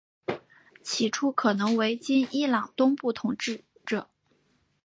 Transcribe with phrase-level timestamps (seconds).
[0.81, 4.09] 起初可能为今伊朗东部统治者。